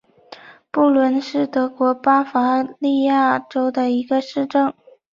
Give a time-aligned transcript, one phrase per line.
[0.71, 4.73] 布伦是德国巴伐利亚州的一个市镇。